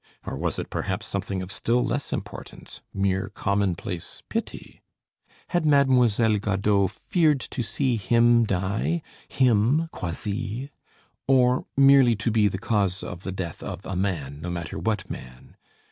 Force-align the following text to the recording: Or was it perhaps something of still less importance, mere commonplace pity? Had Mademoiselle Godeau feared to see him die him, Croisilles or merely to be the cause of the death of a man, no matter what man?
Or 0.25 0.35
was 0.35 0.57
it 0.57 0.71
perhaps 0.71 1.05
something 1.05 1.43
of 1.43 1.51
still 1.51 1.83
less 1.85 2.11
importance, 2.11 2.81
mere 2.91 3.29
commonplace 3.29 4.23
pity? 4.29 4.81
Had 5.49 5.63
Mademoiselle 5.63 6.39
Godeau 6.39 6.87
feared 6.87 7.39
to 7.41 7.61
see 7.61 7.97
him 7.97 8.43
die 8.45 9.03
him, 9.27 9.89
Croisilles 9.93 10.69
or 11.27 11.67
merely 11.77 12.15
to 12.15 12.31
be 12.31 12.47
the 12.47 12.57
cause 12.57 13.03
of 13.03 13.21
the 13.21 13.31
death 13.31 13.61
of 13.61 13.85
a 13.85 13.95
man, 13.95 14.41
no 14.41 14.49
matter 14.49 14.79
what 14.79 15.07
man? 15.07 15.55